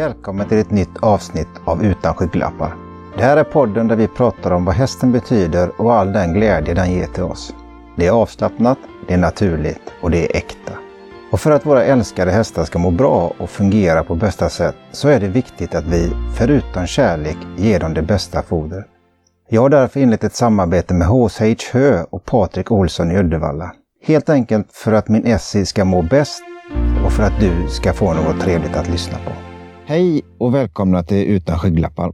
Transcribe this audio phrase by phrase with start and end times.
[0.00, 2.74] Välkommen till ett nytt avsnitt av Utan skygglappar.
[3.16, 6.74] Det här är podden där vi pratar om vad hästen betyder och all den glädje
[6.74, 7.54] den ger till oss.
[7.96, 8.78] Det är avslappnat,
[9.08, 10.72] det är naturligt och det är äkta.
[11.32, 15.08] Och för att våra älskade hästar ska må bra och fungera på bästa sätt så
[15.08, 18.86] är det viktigt att vi, förutom kärlek, ger dem det bästa foder.
[19.48, 23.72] Jag har därför inlett ett samarbete med HSH Hö och Patrik Olsson i Uddevalla.
[24.04, 26.42] Helt enkelt för att min Essie ska må bäst
[27.04, 29.49] och för att du ska få något trevligt att lyssna på.
[29.90, 32.12] Hej och välkomna till Utan skygglappar.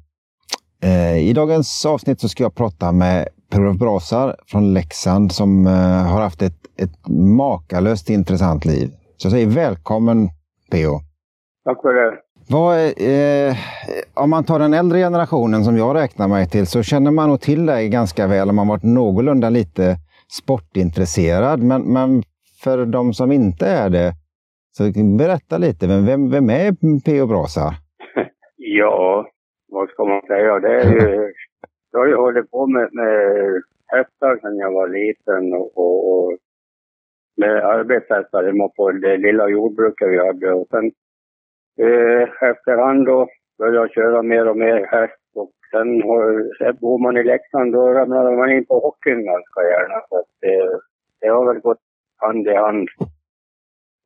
[0.83, 5.73] Eh, I dagens avsnitt så ska jag prata med Per-Olof Brasar från Leksand som eh,
[6.12, 8.91] har haft ett, ett makalöst intressant liv.
[9.17, 10.29] Så jag säger välkommen
[10.70, 11.01] PO.
[11.65, 12.17] Tack för det.
[12.48, 13.57] Vad, eh,
[14.15, 17.41] om man tar den äldre generationen som jag räknar mig till så känner man nog
[17.41, 19.97] till dig ganska väl om man varit någorlunda lite
[20.33, 21.62] sportintresserad.
[21.62, 22.23] Men, men
[22.62, 24.15] för de som inte är det,
[24.77, 24.82] så
[25.19, 25.86] berätta lite.
[25.86, 26.69] Vem, vem är
[27.05, 27.27] P.O.
[27.27, 27.66] Brasa?
[28.56, 29.30] ja,
[29.69, 30.60] vad ska man säga?
[30.60, 31.32] Det är ju,
[31.92, 33.12] jag har ju hållit på med, med
[33.86, 36.38] hästar sedan jag var liten och, och, och
[37.36, 40.52] med arbetshästar hemma på det lilla jordbruket vi hade.
[40.52, 40.86] Och sen
[41.84, 47.16] eh, efterhand då började jag köra mer och mer häst och sen har, bor man
[47.16, 50.00] i Leksand då ramlar man in på hockeyn ganska gärna.
[50.08, 50.80] Så att det,
[51.20, 51.82] det har väl gått
[52.16, 52.88] hand i hand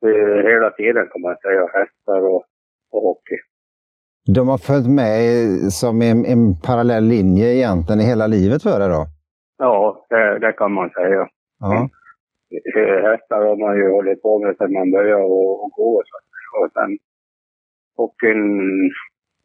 [0.05, 2.43] eh, hela tiden kan man säga, hästar och,
[2.91, 3.37] och hockey.
[4.35, 5.15] De har följt med
[5.73, 9.05] som en, en parallell linje egentligen i hela livet för dig då?
[9.57, 11.27] Ja, det, det kan man säga.
[11.59, 11.89] Ja.
[12.75, 16.03] Eh, hästar har man ju hållit på med sedan man började och, och gå.
[16.05, 16.17] Så.
[16.59, 16.97] Och sen
[17.97, 18.43] hockeyn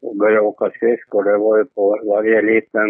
[0.01, 1.23] och började åka skridskor.
[1.23, 2.89] Det var ju på varje liten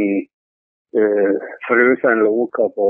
[0.99, 1.33] eh,
[1.67, 2.87] frusen loka på,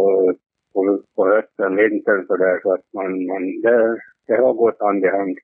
[0.73, 2.59] på, på hösten, vintern sådär.
[2.63, 5.37] Så att man, man, det, det har gått hand i hand.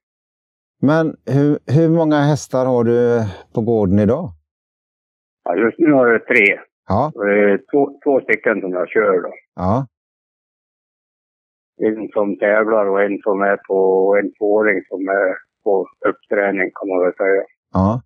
[0.81, 3.19] Men hur, hur många hästar har du
[3.53, 4.29] på gården idag?
[5.43, 6.59] Ja, just nu har jag tre.
[6.87, 7.11] Ja.
[7.71, 9.33] Två, två stycken som jag kör då.
[9.55, 9.87] Ja.
[11.77, 13.77] En som tävlar och en som är på,
[14.23, 17.43] en tvååring som är på uppträning kan man väl säga.
[17.73, 18.01] Ja.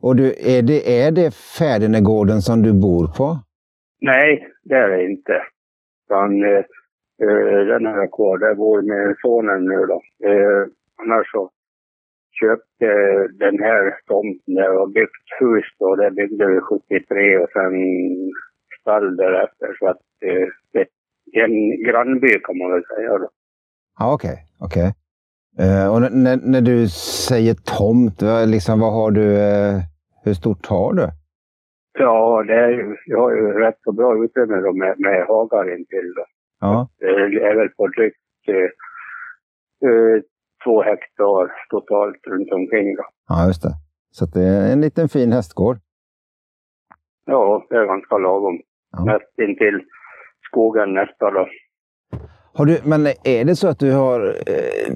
[0.00, 3.38] Och du, är det, är det Fädernegården som du bor på?
[4.00, 5.42] Nej, det är det inte.
[6.06, 6.64] Utan, eh,
[7.66, 8.38] den har jag kvar.
[8.38, 9.98] Där bor med sonen nu då.
[10.28, 10.62] Eh,
[11.02, 11.50] annars så
[12.40, 12.88] köpte
[13.44, 15.96] den här tomten där och byggt hus då.
[15.96, 17.74] Det byggde vi 73 och sen
[18.80, 19.76] stall därefter.
[19.78, 20.80] Så att eh, det
[21.40, 23.28] är en grannby kan man väl säga då.
[23.98, 24.36] Ja, okej.
[24.60, 24.92] Okay, okay.
[25.60, 26.88] Uh, och när, när du
[27.28, 29.80] säger tomt, liksom, vad har du, uh,
[30.24, 31.08] hur stort har du?
[31.98, 36.12] Ja, det är jag har ju rätt så bra utrymme då med, med hagar intill.
[36.16, 36.24] Då.
[36.62, 36.88] Ja.
[36.98, 37.06] Det
[37.48, 38.16] är väl på drygt
[39.84, 40.22] uh,
[40.64, 42.96] två hektar totalt runt omkring.
[42.96, 43.04] Då.
[43.28, 43.74] Ja, just det.
[44.10, 45.76] Så det är en liten fin hästgård.
[47.24, 48.60] Ja, det är ganska lagom.
[48.92, 49.04] Ja.
[49.04, 49.80] Näst intill
[50.48, 51.48] skogen nästa då.
[52.54, 54.20] Har du, men är det så att du har...
[54.26, 54.94] Eh,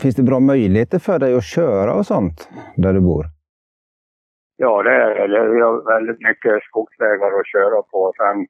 [0.00, 3.24] finns det bra möjligheter för dig att köra och sånt där du bor?
[4.56, 5.54] Ja, det är det.
[5.54, 8.12] Vi har väldigt mycket skogsvägar att köra på.
[8.16, 8.46] Sen, eh,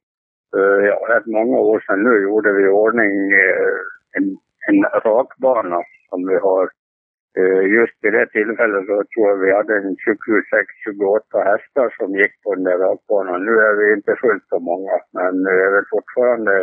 [0.57, 3.79] Eh, ja, rätt många år sedan nu gjorde vi i ordning eh,
[4.17, 4.27] en,
[4.69, 6.71] en rakbana som vi har.
[7.39, 12.43] Eh, just vid det tillfället så tror jag vi hade en 26-28 hästar som gick
[12.43, 13.45] på den där rakbanan.
[13.45, 16.61] Nu är vi inte fullt så många, men det är väl fortfarande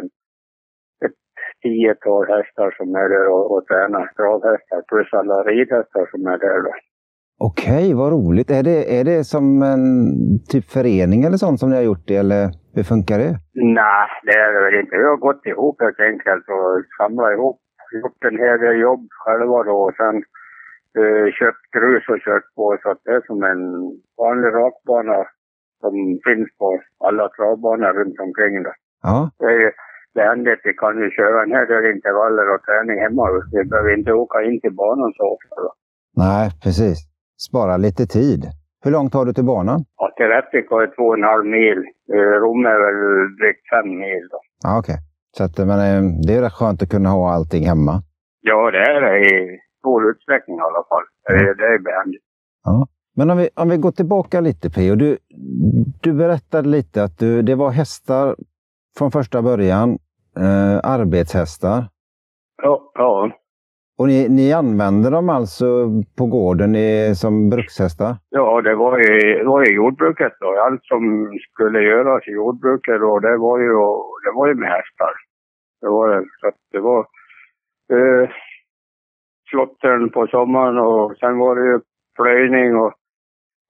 [1.06, 1.20] ett
[1.62, 4.12] tiotal hästar som är där och, och tränar.
[4.16, 6.74] Travhästar plus alla ridhästar som är där då.
[7.50, 8.50] Okej, vad roligt.
[8.52, 9.86] Är det, är det som en
[10.52, 12.42] typ förening eller sånt som ni har gjort det, eller
[12.76, 13.34] hur funkar det?
[13.80, 14.98] Nej, det är det väl inte.
[15.02, 17.58] Vi har gått ihop helt enkelt och samlat ihop
[18.02, 20.16] gjort en hel del jobb själva då och sen
[21.00, 23.64] eh, köpt grus och kört på så att det är som en
[24.22, 25.18] vanlig rakbana
[25.82, 25.94] som
[26.28, 26.68] finns på
[27.08, 28.76] alla travbanor runt omkring det.
[29.08, 29.18] Ja.
[29.40, 29.74] Det är
[30.24, 33.26] vänligt, vi kan ju köra en hel del intervaller och träning hemma.
[33.52, 35.72] Vi behöver inte åka in till banan så ofta då.
[36.24, 37.11] Nej, precis.
[37.48, 38.42] Spara lite tid.
[38.84, 39.80] Hur långt har du till banan?
[39.98, 41.78] Ja, till Rättvik har jag två och en halv mil.
[42.14, 43.00] Eh, Rom är väl
[43.40, 44.40] drygt fem mil då.
[44.64, 44.94] Ja, okej.
[44.94, 45.04] Okay.
[45.38, 48.04] Så att, men eh, det är rätt skönt att kunna ha allting hemma.
[48.42, 51.06] Ja, det är det i stor utsträckning i alla fall.
[51.28, 52.24] Det, det är behändigt.
[52.64, 52.88] Ja.
[53.16, 54.96] Men om vi, om vi går tillbaka lite P.O.
[54.96, 55.18] Du,
[56.02, 58.36] du berättade lite att du, det var hästar
[58.98, 59.90] från första början.
[60.38, 61.84] Eh, arbetshästar.
[62.64, 62.92] Ja.
[62.94, 63.32] ja.
[64.02, 65.66] Och ni, ni använder dem alltså
[66.18, 68.16] på gården i, som brukshästar?
[68.30, 70.60] Ja, det var ju, det var ju jordbruket då.
[70.66, 73.70] Allt som skulle göras i jordbruket då, det var ju,
[74.24, 75.14] det var ju med hästar.
[75.82, 76.26] Det var det.
[76.40, 77.00] Så att det var
[77.94, 78.30] eh,
[79.50, 81.80] slottern på sommaren och sen var det ju
[82.16, 82.94] plöjning och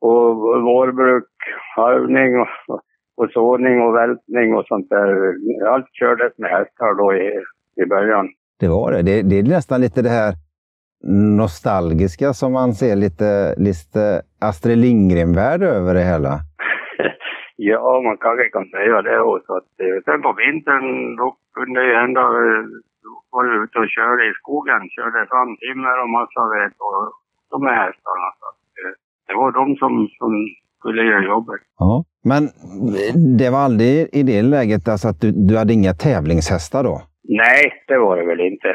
[0.02, 1.30] och vårbruk,
[1.76, 2.80] harvning och,
[3.18, 5.34] och såning och vältning och sånt där.
[5.68, 7.44] Allt kördes med hästar då i,
[7.84, 8.28] i början.
[8.62, 9.02] Det var det.
[9.02, 9.22] det.
[9.30, 10.34] Det är nästan lite det här
[11.44, 13.30] nostalgiska som man ser lite,
[13.68, 16.34] lite Astrid Lindgren-värld över det hela.
[17.56, 19.52] ja, man kanske kan säga det också.
[19.60, 21.28] Att, eh, sen på vintern då
[21.58, 22.64] kunde det hända eh,
[23.32, 27.02] var ute och körde i skogen, körde fram timmer och massaved och
[27.54, 28.28] de här hästarna.
[28.40, 28.48] Så
[28.80, 28.94] eh,
[29.28, 30.32] det var de som, som
[30.80, 31.62] skulle göra jobbet.
[31.80, 32.04] Ja.
[32.24, 32.44] Men
[33.38, 37.02] det var aldrig i det läget alltså att du, du hade inga tävlingshästar då?
[37.40, 38.70] Nej, det var det väl inte.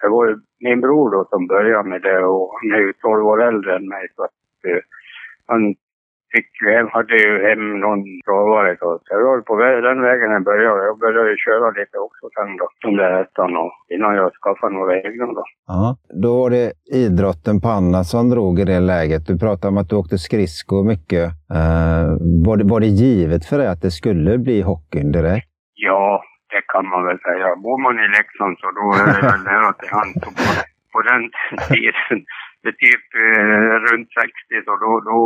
[0.00, 0.26] Det var
[0.60, 3.88] min bror då som började med det och han är ju 12 år äldre än
[3.88, 4.04] mig.
[4.16, 4.36] Så att,
[5.46, 5.60] han
[6.34, 8.90] fick ju hem, hade ju hem någon travare då.
[9.04, 9.54] Så jag var på
[9.88, 10.84] den vägen jag började.
[10.90, 13.62] Jag började köra lite också sen då, de där hästarna
[13.94, 15.44] innan jag skaffade några egna då.
[15.66, 16.72] Ja, då var det
[17.04, 19.26] idrotten på Anna som drog i det läget.
[19.26, 21.24] Du pratade om att du åkte skridskor mycket.
[21.58, 22.06] Uh,
[22.46, 25.48] var, det, var det givet för dig att det skulle bli hockeyn direkt?
[25.74, 26.22] Ja,
[26.52, 27.56] det kan man väl säga.
[27.64, 30.14] Bor man i Leksand så då är det väl nära till hands.
[30.24, 30.30] På,
[30.92, 31.22] på den
[31.68, 32.18] tiden
[32.62, 35.20] det typ eh, runt 60 så då, då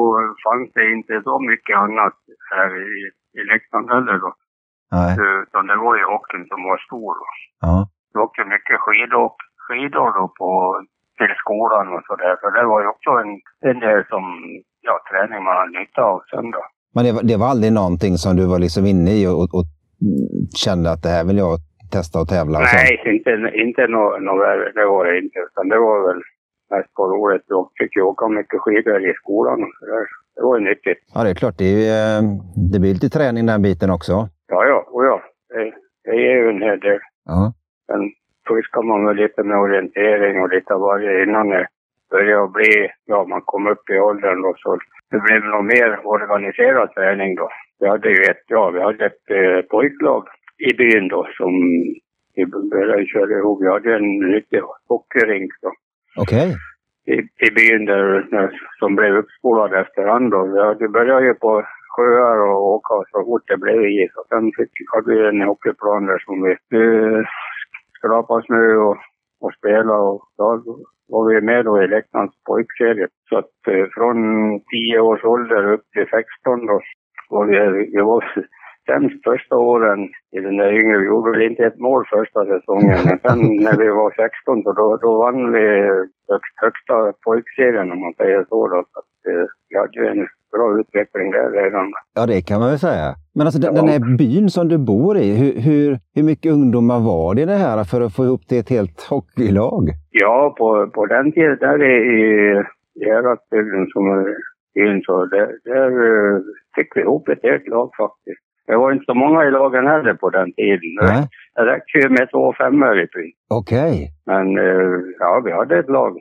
[0.44, 2.18] fanns det inte så mycket annat
[2.50, 2.92] här i,
[3.38, 4.30] i Leksand heller då.
[4.96, 5.12] Nej.
[5.42, 7.12] Utan det var ju hockeyn som var stor.
[7.20, 7.26] Då.
[7.66, 7.88] Ja.
[8.12, 9.30] Det åkte mycket skidor,
[9.64, 10.50] skidor då på,
[11.18, 12.34] till skolan och sådär.
[12.40, 13.32] Så det var ju också en,
[13.70, 14.24] en del som,
[14.80, 16.62] ja, träning man hade nytta av sen då.
[16.94, 19.66] Men det var, det var aldrig någonting som du var liksom inne i och, och
[20.64, 21.58] kände att det här vill jag
[21.92, 22.58] testa och tävla?
[22.58, 24.72] Och Nej, inte, inte no, värre.
[24.74, 25.38] Det var det inte.
[25.38, 26.22] Utan det var väl
[26.70, 27.44] mest på roligt.
[27.46, 30.06] Jag fick ju åka mycket skidor i skolan och sådär.
[30.34, 31.00] Det var ju nyttigt.
[31.14, 31.58] Ja, det är klart.
[31.58, 32.22] Det, är ju, eh,
[32.72, 34.12] det blir lite träning den biten också.
[34.48, 34.78] Ja, ja.
[34.94, 35.22] Och ja.
[35.48, 35.72] Det,
[36.04, 37.00] det är ju en hel del.
[37.24, 37.52] Ja.
[37.86, 38.02] Sen
[38.48, 41.66] fuskar man väl lite med orientering och lite varje innan det
[42.10, 44.78] började bli, ja man kom upp i åldern då så
[45.12, 47.48] det blev nog mer organiserad träning då.
[47.80, 50.24] Vi hade ju ett, ja vi hade ett eh, pojklag
[50.58, 51.52] i byn då som
[52.34, 53.62] vi började köra ihop.
[53.62, 55.70] Vi hade en riktig hockeyrink då.
[56.22, 56.46] Okej.
[56.46, 56.58] Okay.
[57.12, 57.16] I,
[57.46, 58.28] I byn där,
[58.78, 60.40] som blev uppspolad efterhand då.
[60.80, 61.64] Vi började ju på
[61.96, 64.12] sjöar och åka så fort det blev is.
[64.16, 67.20] Och sen fick, hade vi en hockeyplan där som vi eh,
[67.98, 68.96] skrapade snö och,
[69.40, 70.02] och spelade.
[70.10, 70.46] Och då
[71.12, 73.08] var vi med då i Leksands pojkserie.
[73.28, 74.16] Så att eh, från
[74.60, 76.80] 10 års ålder upp till 16 då
[77.30, 77.56] var vi,
[77.96, 78.24] vi var
[78.86, 80.00] sämst första åren
[80.36, 80.98] i den där yngre.
[80.98, 84.96] Vi gjorde väl inte ett mål första säsongen, men sen när vi var 16 då,
[84.96, 85.66] då vann vi
[86.32, 86.94] högst, högsta
[87.24, 88.68] pojkserien om man säger så.
[88.68, 88.84] Då.
[88.92, 91.92] Så att, eh, vi hade ju en bra utveckling där redan.
[92.14, 93.14] Ja, det kan man väl säga.
[93.34, 93.80] Men alltså den, ja.
[93.80, 97.44] den här byn som du bor i, hur, hur, hur mycket ungdomar var det i
[97.44, 99.84] det här för att få ihop till ett helt hockeylag?
[100.10, 101.94] Ja, på, på den tiden där i,
[103.00, 104.24] i Häradsbygden som är
[104.74, 106.40] byn så där, där eh,
[106.74, 108.42] fick vi ihop ett helt lag faktiskt.
[108.66, 110.90] Det var inte så många i lagen heller på den tiden.
[111.00, 111.28] Nej.
[111.54, 113.36] Det räckte ju med två femmor i princip.
[113.50, 113.78] Okej.
[113.78, 114.08] Okay.
[114.26, 116.18] Men eh, ja, vi hade ett lag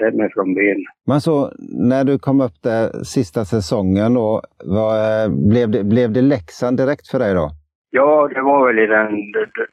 [0.00, 0.84] hemifrån byn.
[1.06, 1.52] Men så
[1.90, 6.76] när du kom upp där sista säsongen då, var, eh, blev, det, blev det Leksand
[6.76, 7.50] direkt för dig då?
[7.90, 9.08] Ja, det var väl i den,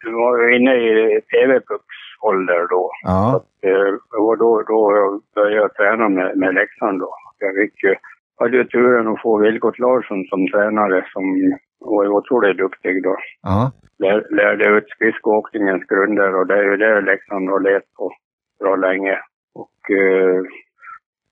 [0.03, 2.91] du var inne i TV-pucksålder då.
[3.03, 3.35] Ja.
[3.35, 7.13] Att, eh, det var då, då jag började träna med, med Leksand då.
[7.39, 7.95] Jag fick ju,
[8.39, 11.23] hade ju turen att få Vilgot Larsson som tränare som
[11.81, 13.15] var otroligt duktig då.
[13.41, 13.71] Ja.
[13.99, 18.11] Lär, lärde ut skridskoåkningens grunder och det är ju det Leksand har levt på
[18.59, 19.17] bra länge.
[19.53, 20.41] Och eh,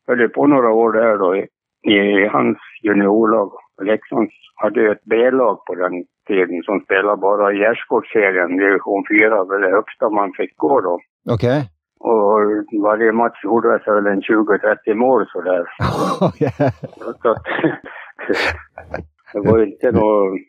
[0.08, 1.48] höll på några år där då i,
[1.84, 3.52] i hans juniorlag.
[3.82, 9.44] Leksand hade ju ett B-lag på den tiden som spelade bara i gärdsgårdsserien, division 4,
[9.44, 11.00] väl det högsta man fick gå då.
[11.30, 11.60] Okej.
[11.60, 11.62] Okay.
[12.02, 12.40] Och
[12.84, 15.64] varje match gjorde jag väl en 20-30 mål sådär.
[16.22, 16.74] Oh, yeah.
[17.22, 17.36] så
[19.44, 20.40] det var ju inte något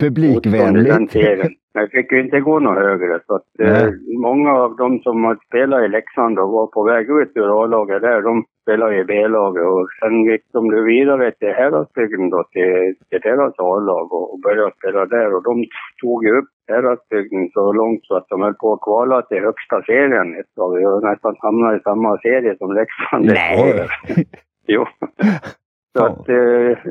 [0.00, 1.54] publikvänligt.
[1.72, 3.20] Jag fick ju inte gå något högre.
[3.26, 3.90] Så att, eh,
[4.20, 8.22] många av de som spelat i Leksand och var på väg ut ur A-laget där,
[8.22, 9.64] de spelade i B-laget.
[9.64, 14.72] Och sen gick de vidare till Häradsbygden då, till, till deras A-lag och, och började
[14.78, 15.34] spela där.
[15.34, 15.64] Och de
[16.02, 19.82] tog ju upp Häradsbygden så långt så att de höll på att kvala till högsta
[19.82, 20.70] serien ett tag.
[20.82, 23.24] Har nästan hamnat i samma serie som Leksand.
[23.26, 23.88] Nej!
[24.66, 24.84] jo.
[25.96, 26.36] Så att eh,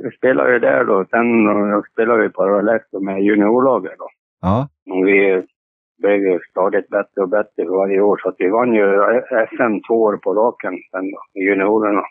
[0.03, 1.05] jag spelade ju där då.
[1.09, 4.07] Sen jag spelade vi parallellt med juniorlaget då.
[4.41, 4.67] Ja.
[4.91, 5.43] Och vi
[6.01, 8.19] blev ju stadigt bättre och bättre varje år.
[8.23, 8.85] Så att vi vann ju
[9.49, 12.01] SM två år på raken sen då, i juniorerna.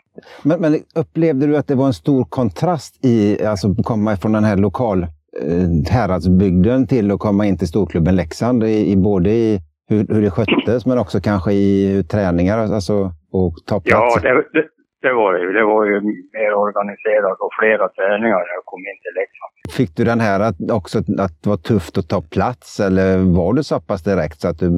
[0.43, 4.43] Men, men, upplevde du att det var en stor kontrast i, alltså komma från den
[4.43, 8.63] här lokal eh, häradsbygden till att komma in till storklubben Leksand?
[8.63, 13.53] I, i både i hur, hur det sköttes men också kanske i träningar alltså, och
[13.67, 14.23] ta plats?
[14.23, 14.67] Ja, det, det,
[15.01, 15.53] det var det ju.
[15.53, 16.01] Det var ju
[16.37, 19.51] mer organiserat och flera träningar när jag kom in till Leksand.
[19.77, 23.07] Fick du den här att, också att det var tufft att ta plats eller
[23.39, 24.69] var du så pass direkt så att du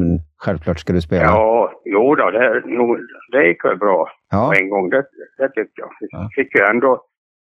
[0.44, 1.24] självklart du spela?
[1.24, 2.98] Ja, jo då, det, nog,
[3.32, 4.52] det gick väl bra Ja.
[4.54, 4.90] på en gång.
[4.90, 5.04] Det,
[5.38, 5.90] det tyckte jag.
[6.00, 6.30] Ja.
[6.36, 7.02] Fick ju ändå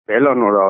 [0.04, 0.66] spela några,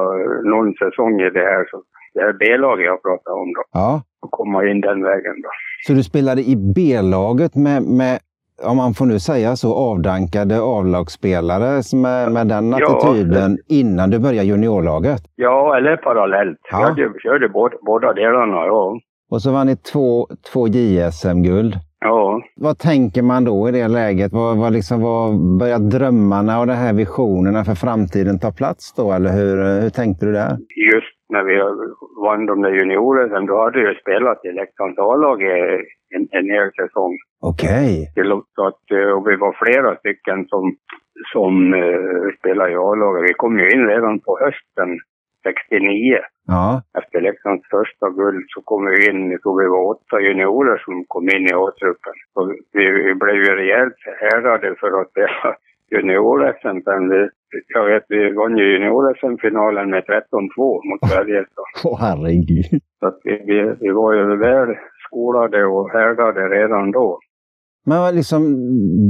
[0.53, 3.63] någon säsong i det här, så, det här B-laget jag pratade om då.
[3.71, 4.03] ja.
[4.21, 5.49] Och komma in den vägen då.
[5.87, 8.19] Så du spelade i B-laget med, med,
[8.63, 12.97] om man får nu säga så, avdankade avlagsspelare med, med den Ja.
[12.97, 15.21] attityden innan du började juniorlaget?
[15.35, 16.59] Ja, eller parallellt.
[16.71, 16.93] Ja.
[16.97, 18.99] Jag körde båda, båda delarna, ja.
[19.31, 21.75] Och så vann ni två, två JSM-guld.
[22.01, 24.31] Ja, Vad tänker man då i det läget?
[24.33, 29.11] Vad, vad liksom, vad börjar drömmarna och de här visionerna för framtiden ta plats då?
[29.11, 30.49] Eller hur, hur tänkte du där?
[30.93, 31.55] just när vi
[32.25, 35.41] vann de där juniorerna, då hade jag spelat i Leksands A-lag
[36.15, 37.13] en, en hel säsong.
[37.41, 38.11] Okej.
[38.55, 40.75] Så att, eh, och vi var flera stycken som,
[41.33, 43.29] som uh, spelade i A-laget.
[43.29, 44.89] Vi kom ju in redan på hösten
[45.43, 46.19] 69.
[46.47, 46.81] Ja.
[46.99, 51.05] Efter Leksands första guld så kom vi in, jag tror vi var åtta juniorer som
[51.07, 52.17] kom in i A-truppen.
[52.73, 55.55] Vi, vi blev ju rejält härdade för att spela
[55.91, 56.77] junior-SM
[57.67, 60.19] jag vet, vi vann ju junior-SM-finalen med 13-2
[60.89, 61.45] mot Sverige.
[61.85, 62.81] Åh herregud.
[62.99, 64.75] så att vi, vi, vi var ju väl
[65.07, 67.19] skolade och härdade redan då.
[67.85, 68.41] Men liksom,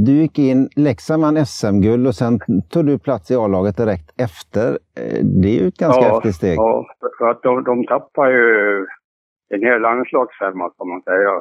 [0.06, 4.68] du gick in, Leksand vann SM-guld och sen tog du plats i A-laget direkt efter.
[5.00, 6.58] Eh, Det är ju ett ganska häftigt steg.
[6.58, 6.86] Ja,
[7.18, 8.46] för att de, de tappar ju
[9.54, 11.32] en hel landslagsfemma kan man säga.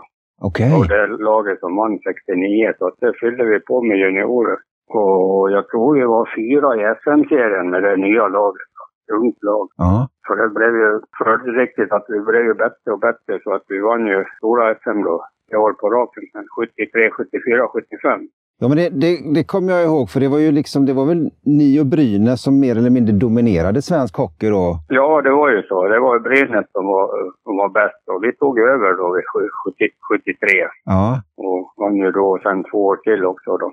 [0.40, 0.72] Okej.
[0.76, 4.58] Och det laget som vann 69, så det fyllde vi på med juniorer.
[4.88, 8.68] Och jag tror vi var fyra i SM-serien med det nya laget.
[9.12, 9.68] Ungt lag.
[9.76, 10.08] Ja.
[10.26, 13.78] Så det blev ju följdriktigt att vi blev ju bättre och bättre så att vi
[13.80, 15.24] vann ju stora SM då.
[15.52, 16.44] i år på raken sen.
[16.56, 18.20] 73, 74, 75.
[18.60, 21.06] Ja, men det, det, det kommer jag ihåg, för det var ju liksom, det var
[21.06, 24.66] väl ni och Brynäs som mer eller mindre dominerade svensk hockey då?
[24.88, 25.88] Ja, det var ju så.
[25.88, 27.06] Det var ju Brynäs som var,
[27.44, 29.74] som var bäst och vi tog över då vid sju- 70,
[30.08, 30.66] 73.
[30.84, 31.22] Ja.
[31.36, 33.72] Och vann ju då sen två år till också då.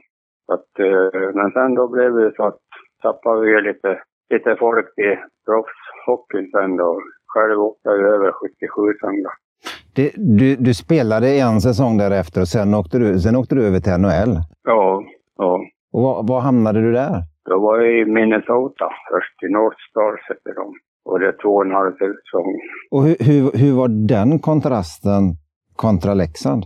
[0.53, 2.59] Att, eh, men sen då blev det så att
[3.01, 4.01] tappade vi lite,
[4.33, 6.99] lite folk till proffshockeyn sen då.
[7.27, 9.29] Själv åkte jag över 77 sen då.
[9.95, 13.79] Det, du, du spelade en säsong därefter och sen åkte du, sen åkte du över
[13.79, 14.33] till NHL.
[14.63, 15.03] Ja,
[15.37, 15.59] ja.
[15.93, 17.23] Och var, var hamnade du där?
[17.49, 20.73] Då var jag i Minnesota först, i North Stars hette de.
[21.05, 22.59] Och det är två och en halv säsong.
[22.91, 25.23] Och hur, hur, hur var den kontrasten
[25.75, 26.63] kontra Leksand?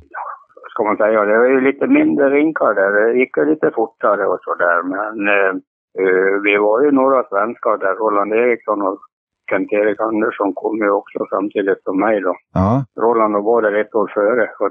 [0.80, 1.26] Ska man säga.
[1.26, 2.92] Det var ju lite mindre rinkar där.
[2.92, 4.84] Det gick ju lite fortare och sådär.
[4.84, 5.54] Men eh,
[6.02, 7.96] eh, vi var ju några svenskar där.
[7.96, 9.00] Roland Eriksson och
[9.50, 12.36] Kent-Erik Andersson kom ju också samtidigt som mig då.
[12.54, 12.86] Ja.
[13.02, 14.50] Roland var där ett år före.
[14.58, 14.70] Så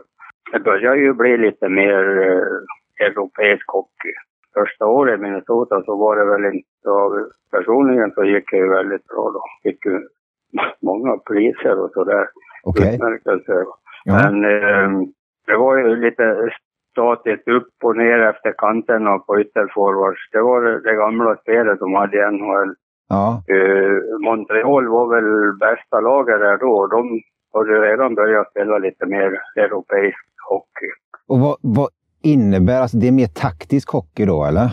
[0.53, 4.15] det började ju bli lite mer eh, europeisk hockey.
[4.55, 6.69] Första året i Minnesota så var det väl inte...
[6.85, 7.11] Ja,
[7.51, 9.43] personligen så gick det ju väldigt bra då.
[9.63, 10.01] Fick ju
[10.83, 12.29] många priser och sådär.
[12.65, 12.95] Okej.
[12.95, 13.65] Utmärkelser.
[14.05, 14.31] Ja.
[14.31, 15.09] Men eh,
[15.49, 16.25] det var ju lite
[16.93, 20.23] statiskt upp och ner efter kanterna på ytterforwards.
[20.33, 22.75] Det var det, gamla spelet de hade i NHL.
[23.09, 23.43] ja.
[23.55, 26.87] Eh, Montreal var väl bästa laget där då.
[26.87, 27.21] De
[27.55, 30.91] hade redan börjat spela lite mer europeisk hockey.
[31.29, 31.89] Och vad, vad
[32.23, 34.69] innebär, alltså det är mer taktisk hockey då eller?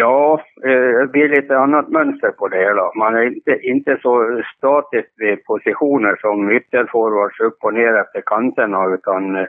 [0.00, 2.92] Ja, eh, det blir lite annat mönster på det hela.
[2.94, 8.94] Man är inte, inte så statisk vid positioner som ytterforwards upp och ner efter kanterna
[8.94, 9.46] utan eh,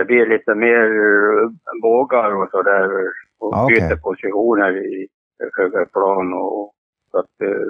[0.00, 1.48] det blir lite mer eh,
[1.82, 2.84] bågar och sådär
[3.40, 3.80] och Ja, okej.
[3.80, 5.08] byter positioner i
[5.58, 6.72] över plan och
[7.10, 7.66] så att eh,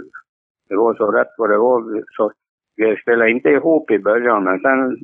[0.69, 2.05] det var så rätt vad det var.
[2.17, 2.33] Så
[2.77, 4.97] vi spelade inte ihop i början men sen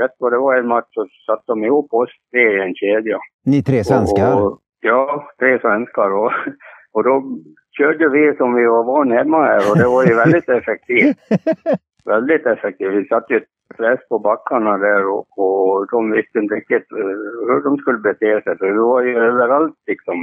[0.00, 3.18] rätt vad det var en match så satte de ihop oss tre i en kedja.
[3.44, 4.34] Ni tre svenskar?
[4.34, 6.10] Och, och, ja, tre svenskar.
[6.10, 6.32] Och,
[6.92, 7.38] och då
[7.78, 11.16] körde vi som vi var vana hemma här och det var ju väldigt effektivt.
[12.04, 12.92] väldigt effektivt.
[12.92, 13.40] Vi satte ju
[13.76, 17.16] press på backarna där och, och de visste inte riktigt eh,
[17.48, 18.58] hur de skulle bete sig.
[18.58, 20.14] För vi var ju överallt liksom.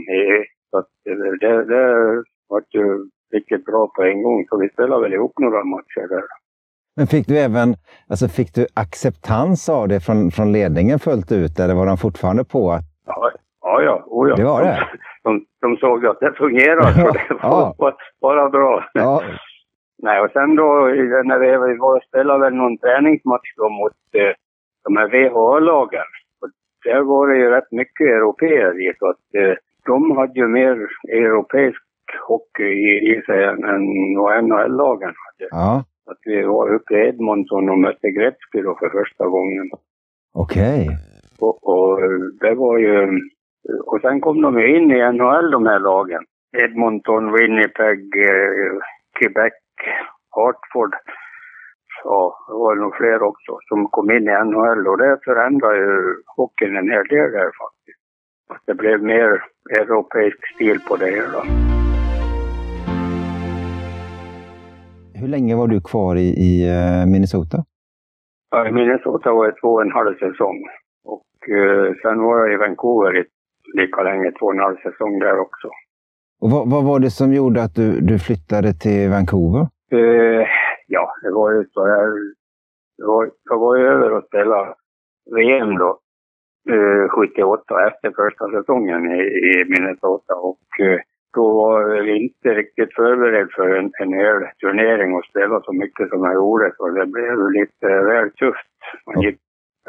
[0.72, 1.86] Så att det, det, det
[2.50, 4.46] var ju riktigt bra på en gång.
[4.50, 6.24] Så vi spelade väl ihop några matcher där.
[6.98, 7.76] Men fick du även,
[8.10, 12.44] alltså fick du acceptans av det från, från ledningen fullt ut eller var de fortfarande
[12.46, 14.04] på att Ja, ja, ja.
[14.06, 14.36] Oh, ja.
[14.36, 14.80] Det var det?
[15.24, 16.94] De, de såg att det fungerade.
[16.94, 17.96] Så det var Ja.
[18.22, 18.86] bara bra.
[18.94, 19.22] ja,
[20.06, 20.68] Nej, och sen då
[21.30, 24.34] när vi, vi var och spelade väl någon träningsmatch då mot eh,
[24.86, 26.10] de här VHA-lagen.
[26.86, 30.88] Där var det ju rätt mycket europeer i, så att eh, de hade ju mer
[31.10, 31.84] europeisk
[32.28, 33.62] hockey i, i sig än,
[34.18, 35.48] vad NHL-lagen hade.
[35.50, 39.70] ja, Att vi var uppe i Edmonton och mötte Gretzky då för första gången.
[40.34, 40.88] okej.
[41.40, 42.00] Och, och
[42.40, 43.20] det var ju...
[43.86, 46.24] Och sen kom de ju in i NHL, de här lagen.
[46.58, 48.74] Edmonton, Winnipeg, eh,
[49.20, 49.54] Quebec,
[50.36, 50.94] Hartford.
[52.04, 56.16] Ja, det var nog fler också som kom in i NHL och det förändrade ju
[56.36, 58.02] hockeyn en hel del där faktiskt.
[58.50, 59.44] Att det blev mer
[59.80, 61.42] europeisk stil på det hela.
[65.20, 67.58] Hur länge var du kvar i, i eh, Minnesota?
[68.52, 70.58] Ja, I Minnesota var jag två och en halv säsong.
[71.04, 73.26] Och eh, sen var jag i Vancouver i
[73.74, 75.70] lika länge, två och en halv säsong där också.
[76.42, 79.68] Och vad, vad var det som gjorde att du, du flyttade till Vancouver?
[79.92, 80.48] Eh,
[80.88, 81.88] ja, det var ju så.
[82.98, 84.74] Jag var, jag var över och spelade
[85.36, 86.00] VM då,
[86.70, 90.34] eh, 78, efter första säsongen i, i Minnesota.
[90.36, 91.00] Och eh,
[91.36, 96.10] då var jag inte riktigt förberedd för en, en hel turnering och spela så mycket
[96.10, 96.72] som jag gjorde.
[96.78, 98.76] Så det blev lite väl tufft.
[99.06, 99.40] Man gick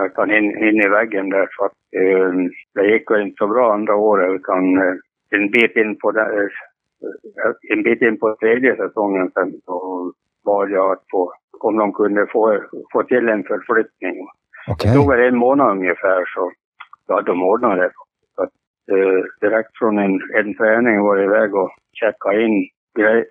[0.01, 1.49] nästan in, in i väggen där.
[1.51, 2.33] Så att, eh,
[2.75, 4.95] det gick väl inte så bra andra året utan eh,
[5.31, 10.13] en bit in på där, eh, en bit in på tredje säsongen sen så
[10.45, 12.61] bad jag att få, om de kunde få,
[12.93, 14.15] få till en förflyttning.
[14.69, 14.91] Okej.
[14.91, 16.53] Det tog väl en månad ungefär så,
[17.15, 17.91] hade de ordnat det.
[18.35, 18.53] Så att,
[18.93, 22.69] eh, direkt från en, en träning var jag iväg och checka in
[22.99, 23.27] grej,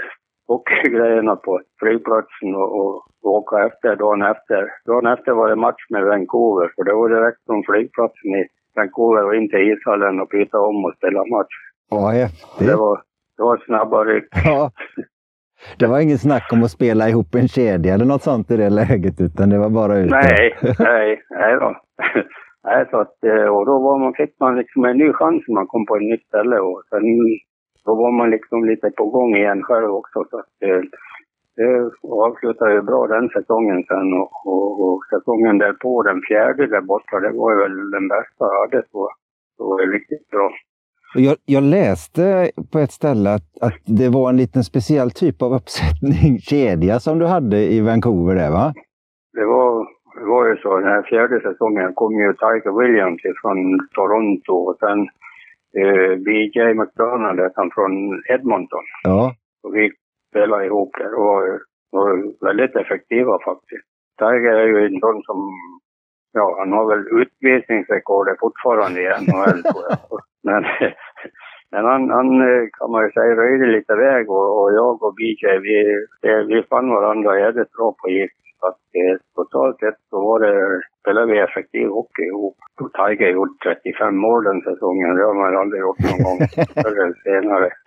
[0.48, 4.72] och grejerna på flygplatsen och, och, och åka efter dagen efter.
[4.86, 9.26] Dagen efter var det match med Vancouver så det var direkt från flygplatsen i Vancouver
[9.26, 11.56] och in till ishallen och byta om och spela match.
[11.90, 12.68] Vad häftigt.
[12.68, 13.02] Det var,
[13.38, 14.28] det var snabba ryck.
[14.46, 14.72] Ja.
[15.80, 18.70] Det var ingen snack om att spela ihop en kedja eller något sånt i det
[18.70, 20.10] läget, utan det var bara ut.
[20.12, 21.76] Nej, nej, nej då.
[22.64, 25.56] nej, så att, eh, och då var man, fick man liksom en ny chans när
[25.56, 27.04] man kom på ett nytt ställe och sen
[27.86, 30.26] då var man liksom lite på gång igen själv också.
[30.30, 30.82] Så att, eh,
[31.56, 31.92] det
[32.26, 37.20] avslutade ju bra den säsongen sen och, och, och säsongen därpå, den fjärde där borta,
[37.20, 38.84] det var ju väl den bästa jag hade.
[38.92, 39.10] Så,
[39.58, 40.52] det var riktigt bra.
[41.18, 45.54] Jag, jag läste på ett ställe att, att det var en liten speciell typ av
[45.54, 48.74] uppsättning, kedja, som du hade i Vancouver där va?
[49.34, 49.88] Det var,
[50.20, 53.60] det var ju så, den här fjärde säsongen kom ju Tiger Williams från
[53.96, 55.00] Toronto och sen
[55.80, 57.94] eh, BJ McDonald, han från
[58.34, 58.86] Edmonton.
[59.04, 59.36] Ja.
[59.64, 59.92] Och vi
[60.30, 61.60] spelade ihop där och var,
[61.92, 62.12] var
[62.48, 63.88] väldigt effektiva faktiskt.
[64.20, 65.40] Tiger är ju en sån som,
[66.38, 70.00] ja han har väl utvisningsrekordet fortfarande i NHL tror jag.
[70.50, 70.64] Men,
[71.72, 75.16] men han, han eh, kan man ju säga röjde lite väg och, och jag och
[75.16, 75.78] BJ vi,
[76.48, 78.32] vi fann varandra jävligt bra på is.
[78.60, 82.58] Så att eh, totalt sett så var det, spelade vi effektiv hockey ihop.
[82.82, 85.16] Och Tiger gjort 35 mål den säsongen.
[85.16, 86.40] Det har man aldrig gjort någon gång
[86.84, 87.70] förr eller senare.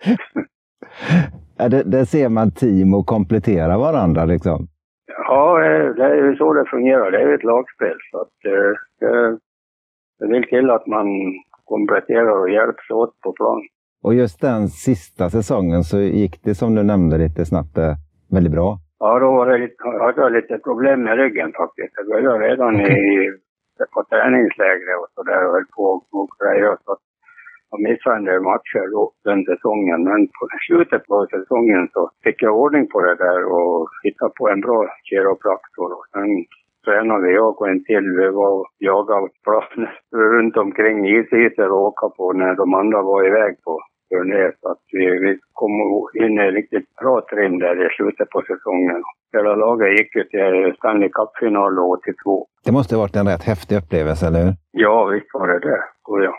[1.61, 4.67] Ja, det, där ser man team och komplettera varandra liksom.
[5.17, 7.11] Ja, eh, det är ju så det fungerar.
[7.11, 7.97] Det är ju ett lagspel.
[8.11, 9.37] Så att, eh, det,
[10.19, 11.07] det vill till att man
[11.65, 13.61] kompletterar och hjälps åt på plan.
[14.03, 17.93] Och just den sista säsongen så gick det som du nämnde lite snabbt eh,
[18.31, 18.77] väldigt bra.
[18.99, 21.93] Ja, då var det lite, hade jag lite problem med ryggen faktiskt.
[21.97, 23.31] Jag började redan i,
[23.93, 26.77] på träningslägret och så där och höll på och grejer.
[26.85, 26.97] Så
[27.71, 28.85] jag missade en del matcher
[29.23, 30.03] den säsongen.
[30.03, 34.49] Men på slutet på säsongen så fick jag ordning på det där och hittade på
[34.49, 35.89] en bra kiropraktor.
[35.97, 36.29] Och sen
[36.85, 38.05] tränade jag och en till.
[38.19, 39.87] Vi var och jagade plan
[40.33, 43.79] runt omkring isytor och åka på när de andra var iväg på
[44.09, 44.51] turné.
[44.61, 45.71] Så att vi, vi kom
[46.13, 49.03] in i riktigt bra trim där i slutet på säsongen.
[49.33, 52.47] Hela laget gick ju till Stanley Cup-final 82.
[52.65, 54.53] Det måste ha varit en rätt häftig upplevelse, eller hur?
[54.71, 55.81] Ja, visst var det det.
[56.03, 56.33] Och ja.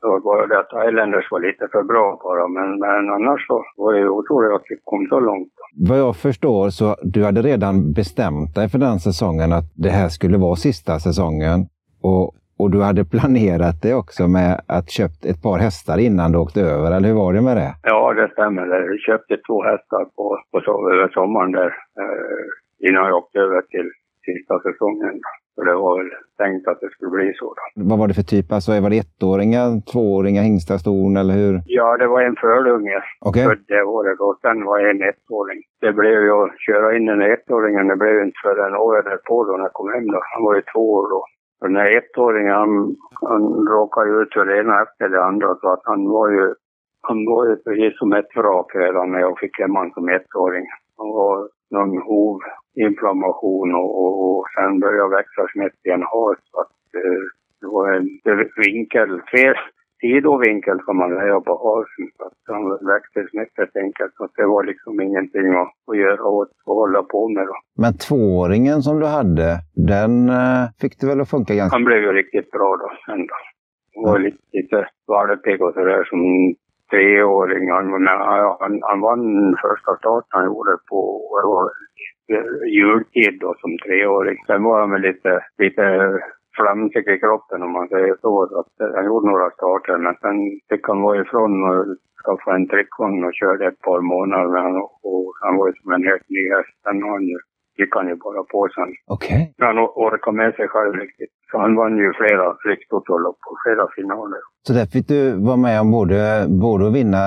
[0.00, 3.92] Det var det att Islanders var lite för bra bara, men, men annars så var
[3.92, 5.52] det otroligt att vi kom så långt.
[5.88, 10.08] Vad jag förstår så du hade redan bestämt dig för den säsongen att det här
[10.08, 11.58] skulle vara sista säsongen.
[12.02, 16.38] Och, och du hade planerat det också med att köpt ett par hästar innan du
[16.38, 17.72] åkte över, eller hur var det med det?
[17.82, 18.66] Ja, det stämmer.
[18.66, 21.70] Jag köpte två hästar på, på så, över sommaren där
[22.02, 23.90] eh, innan jag åkte över till
[24.26, 25.20] sista säsongen.
[25.58, 26.10] Så det var väl
[26.42, 27.46] tänkt att det skulle bli så.
[27.56, 27.62] Då.
[27.90, 28.48] Vad var det för typ?
[28.52, 31.54] Alltså, var det ettåringar, tvååringar, hingstar, ston eller hur?
[31.78, 33.44] Ja, det var en förunge Okej.
[33.46, 35.60] född det året och sen var en ettåring.
[35.84, 39.52] Det blev ju att köra in den ettåringen, det blev inte förrän året därpå då
[39.56, 40.20] när jag kom hem då.
[40.32, 41.20] Han var ju två år då.
[41.60, 42.72] Den här ettåringen, han,
[43.30, 43.42] han
[43.74, 46.44] råkade ut för det ena efter det andra så att han var ju,
[47.08, 50.64] han var ju precis som ett vrak redan när jag fick hem honom som ettåring.
[50.98, 51.94] Han var någon
[52.78, 55.42] hovinflammation och, och, och sen började växa
[56.12, 56.40] hals.
[56.50, 57.22] Så att, eh,
[57.60, 58.08] det var en
[58.56, 59.56] vinkel, fel
[60.00, 62.06] sidovinkel kan man säga på halsen.
[62.16, 64.12] Så att han växte snett helt enkelt.
[64.14, 67.56] Så det var liksom ingenting att, att göra åt och hålla på med då.
[67.82, 69.48] Men tvååringen som du hade,
[69.94, 71.76] den eh, fick du väl att funka ganska...
[71.76, 73.34] Han blev ju riktigt bra då sen då.
[73.94, 76.20] Han var lite, lite valpig och sådär som
[76.90, 77.70] treåring.
[77.70, 78.06] Han, men
[78.60, 80.98] han, han vann första starten han gjorde på
[82.78, 84.38] jultid då som treåring.
[84.46, 85.84] Sen var han väl lite, lite
[86.56, 88.48] flamsig i kroppen om man säger så.
[88.50, 90.36] så att han gjorde några starter men sen
[90.68, 91.84] fick han vara ifrån och
[92.22, 94.88] skaffa en trickvagn och körde ett par månader med honom.
[95.02, 96.74] Och han var ju som en helt ny häst.
[96.84, 97.38] Sen har han ju
[97.78, 98.90] gick han ju bara på sen.
[99.06, 99.54] Okej.
[99.54, 99.66] Okay.
[99.66, 101.32] Han orkade med sig själv riktigt.
[101.50, 104.40] Så han vann ju flera rikstotorlopp och flera finaler.
[104.66, 107.22] Så där fick du vara med om både, både att vinna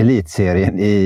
[0.00, 1.00] elitserien i,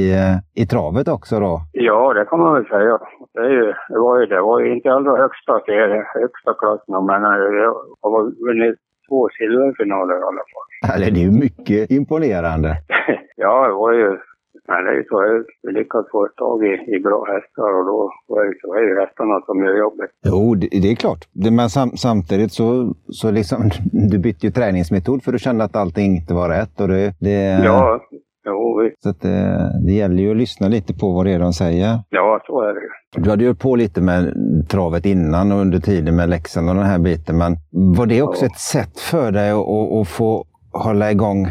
[0.62, 1.60] i travet också då?
[1.72, 2.98] Ja, det kan man väl säga.
[3.34, 7.06] Det, är ju, det, var, ju, det var ju inte allra högsta serien, högsta klassen,
[7.08, 7.22] men
[7.62, 8.78] jag har vunnit
[9.08, 10.66] två silverfinaler i alla fall.
[10.94, 12.70] Eller det är ju mycket imponerande.
[13.36, 14.18] ja, det var ju
[14.68, 18.12] men det är ju så, vi lyckas få tag i, i bra hästar och då,
[18.28, 20.10] då är, det, så är det hästarna som gör jobbet.
[20.24, 21.22] Jo, det, det är klart.
[21.58, 23.70] Men sam, samtidigt så, så liksom,
[24.10, 26.80] du bytte ju träningsmetod för du kände att allting inte var rätt.
[26.80, 28.00] Och det, det, ja,
[28.46, 29.02] jo visst.
[29.02, 31.98] Så det, det gäller ju att lyssna lite på vad det är de säger.
[32.08, 32.80] Ja, så är det
[33.22, 34.34] Du hade ju på lite med
[34.68, 37.38] travet innan och under tiden med Leksand och den här biten.
[37.38, 37.56] Men
[37.96, 38.50] var det också ja.
[38.50, 41.46] ett sätt för dig att, att, att få hålla igång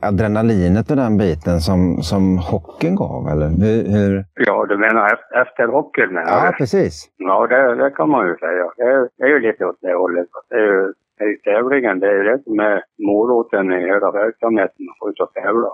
[0.00, 3.28] adrenalinet och den biten som, som hockeyn gav?
[3.32, 3.48] Eller?
[3.48, 4.24] Hur, hur...
[4.34, 6.14] Ja, du menar efter hockeyn?
[6.14, 7.08] Menar ja, precis.
[7.16, 8.64] Ja, det, det kan man ju säga.
[8.76, 10.26] Det, är, det är ju lite åt det hållet.
[10.48, 14.10] Det är ju, det är ju tävlingen, det är det som är moroten i hela
[14.10, 15.70] verksamheten, att få ut och tävla.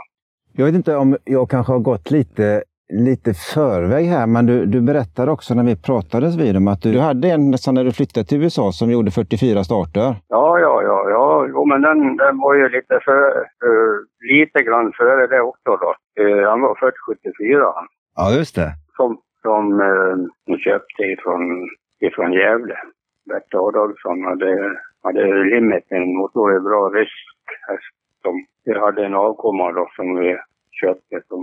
[0.52, 4.80] Jag vet inte om jag kanske har gått lite lite förväg här, men du, du
[4.80, 7.92] berättade också när vi pratades vid om att du, du hade en nästan när du
[7.92, 10.14] flyttade till USA som gjorde 44 starter.
[10.28, 11.46] Ja, ja, ja, ja.
[11.48, 13.20] Jo, men den, den var ju lite för,
[13.68, 15.94] uh, lite grann före det också då.
[16.22, 17.74] Uh, han var född 74.
[18.16, 18.70] Ja, just det.
[18.96, 21.68] Som, som uh, köpte ifrån,
[22.00, 22.76] ifrån Gävle.
[23.28, 27.26] Bert Adolfsson hade, hade Limit, en otroligt bra rysk
[27.68, 27.96] häst.
[28.64, 30.36] Vi hade en avkomma då som vi
[30.80, 31.42] köpte som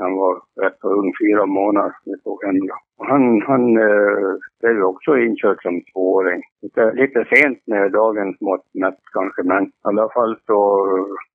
[0.00, 2.56] han var rätt så ung, fyra månader, det såg hem
[2.98, 6.42] Och han, han eh, blev också inkörd som tvååring.
[6.62, 10.58] Lite, lite sent med dagens mått mätt kanske, men i alla fall så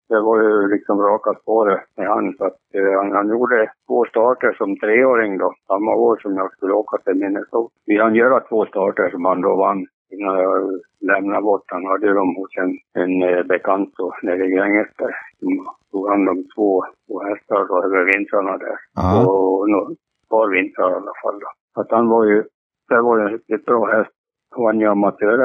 [0.09, 2.33] det var ju liksom raka spåret med han.
[2.37, 6.51] Så att, eh, han, han gjorde två starter som treåring då, samma år som jag
[6.51, 7.73] skulle åka till Minnesota.
[7.85, 11.63] Vi hann göra två starter som han då vann innan jag lämnade bort.
[11.67, 15.13] Han hade dem hos en, en eh, bekant då, nere i Grängesberg.
[15.39, 18.77] Som tog hand om två, två hästar då över vintrarna där.
[18.97, 19.29] Aha.
[19.29, 19.97] Och ett
[20.29, 21.47] par vintrar i alla fall då.
[21.81, 22.43] Att han var ju,
[22.89, 24.11] det var ju en riktigt bra häst.
[24.55, 25.37] Han ju amatör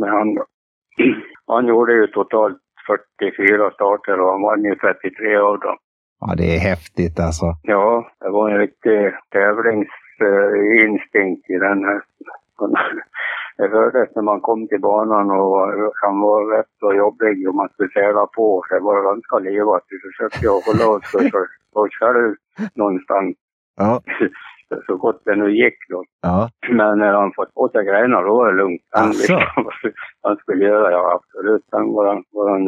[0.00, 0.44] med han då.
[1.46, 2.58] Han gjorde ju totalt
[3.18, 5.76] 44 starter och han vann ju 33 av dem.
[6.20, 7.46] Ja, det är häftigt alltså.
[7.62, 12.26] Ja, det var en riktig tävlingsinstinkt i den hästen.
[13.56, 15.58] Det hördes när man kom till banan och
[16.02, 18.64] han var rätt så jobbig och man skulle tävla på.
[18.70, 19.84] Det var ganska levat.
[19.88, 22.34] Vi försökte hålla oss för oss själva
[22.74, 23.36] någonstans.
[23.76, 24.00] Ja.
[24.86, 26.04] så gott det nu gick då.
[26.22, 26.50] Ja.
[26.70, 28.82] Men när han fått på sig grejerna då var det lugnt.
[28.90, 29.72] Han vad
[30.22, 31.64] han skulle göra, ja absolut.
[31.70, 32.64] Sen var han, var han,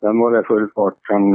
[0.00, 0.98] sen var det full fart.
[1.08, 1.32] Sen,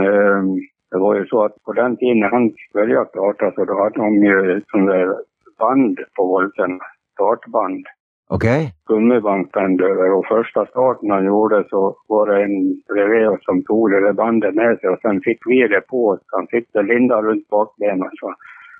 [0.92, 4.00] det var ju så att på den tiden när han började starta så då hade
[4.00, 5.16] de ju sån där
[5.60, 6.80] band på volten,
[7.14, 7.86] startband.
[8.30, 8.60] Okej.
[8.60, 8.72] Okay.
[8.88, 13.92] Gummibanken över och första starten han gjorde så var det en bredvid oss som tog
[13.92, 16.20] det där bandet med sig och sen fick vi det på oss.
[16.28, 18.36] Han fick det linda runt bakbenen så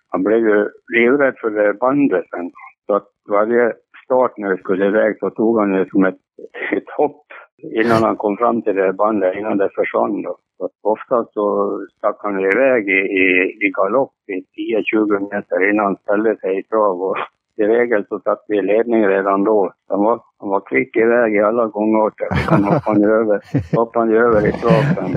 [0.10, 2.52] han blev ju livrädd för det bandet sen.
[2.86, 3.74] Så att varje
[4.06, 6.22] start när vi skulle iväg så tog han det som ett,
[6.72, 7.26] ett hopp
[7.82, 10.38] innan han kom fram till det bandet, innan det försvann då.
[10.58, 11.46] Så oftast så
[11.98, 13.26] stack han iväg i, i,
[13.66, 14.38] i galopp i
[14.96, 17.18] 10-20 meter innan han ställde sig i trav och
[17.58, 19.72] i regel så satt vi i ledning redan då.
[19.90, 22.28] Han var, han var kvick iväg i alla gångarter.
[22.50, 23.42] Sen hoppade han över,
[23.76, 25.10] hoppade han över i traven.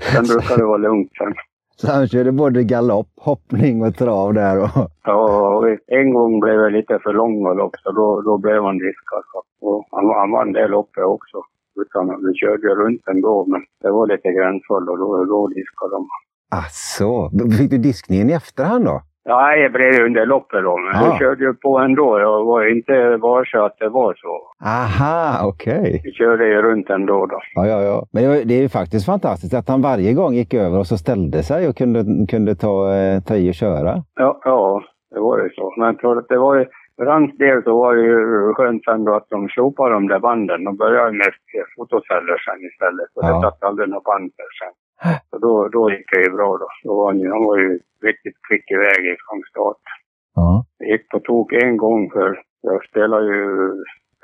[0.00, 1.34] Sen brukade det vara lugnt sen.
[1.76, 4.62] Så han körde både galopp, hoppning och trav där?
[4.62, 4.90] Och...
[5.04, 9.22] Ja, en gång blev det lite för lång galopp så då, då blev han diskad.
[9.60, 11.38] Och han, han vann det loppet också.
[11.80, 16.08] Utan, vi körde runt ändå, men det var lite gränsfall och då, då diskade de.
[16.50, 17.30] Ah, så.
[17.58, 19.02] Fick du diskningen i efterhand då?
[19.28, 21.06] Nej, jag blev under loppet då, men ah.
[21.06, 22.20] jag körde ju på ändå.
[22.20, 24.34] Jag var inte varse att det var så.
[24.64, 25.80] Aha, okej.
[25.80, 26.00] Okay.
[26.04, 27.38] Vi körde ju runt ändå då.
[27.54, 28.06] Ja, ja, ja.
[28.12, 31.42] Men det är ju faktiskt fantastiskt att han varje gång gick över och så ställde
[31.42, 33.92] sig och kunde, kunde ta, eh, ta i och köra.
[34.14, 34.82] Ja, ja,
[35.14, 35.74] det var ju så.
[35.76, 36.64] Men jag tror att det var ju,
[36.96, 40.18] för hans del så var det ju skönt sen då att de slopade de där
[40.18, 40.64] banden.
[40.64, 41.32] De började med
[41.76, 43.08] fotoceller sen istället.
[43.14, 43.34] Så ja.
[43.34, 44.74] det satt aldrig några band sen.
[45.30, 46.68] Så då, då gick det ju bra då.
[46.84, 49.82] då var han, han var ju riktigt kvick iväg från start.
[50.34, 50.64] Ja.
[50.78, 53.44] Jag gick på tok en gång för jag spelar ju,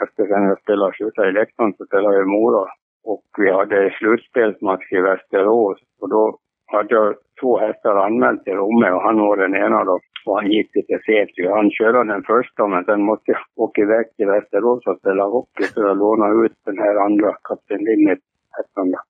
[0.02, 2.66] efter att jag spelade skjuta i Leksand så spelade jag i Mora
[3.04, 8.90] Och vi hade slutspelsmatch i Västerås och då hade jag två hästar anmält till Romme
[8.90, 9.98] och han var den ena då.
[10.26, 11.30] Och han gick lite sent.
[11.50, 15.62] Han körde den första men sen måste jag åka iväg till Västerås och spela hockey
[15.62, 18.18] så jag lånade ut den här andra Kapten Limit